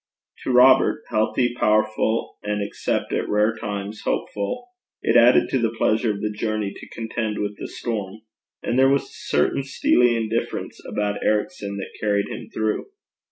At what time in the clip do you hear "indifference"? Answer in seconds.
10.17-10.81